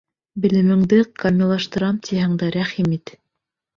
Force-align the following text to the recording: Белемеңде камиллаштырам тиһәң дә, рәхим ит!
Белемеңде 0.45 1.01
камиллаштырам 1.23 2.01
тиһәң 2.09 2.35
дә, 2.45 2.51
рәхим 2.57 2.93
ит! 3.01 3.15